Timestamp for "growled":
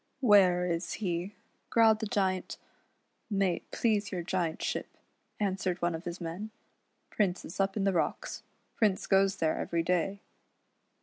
1.69-1.99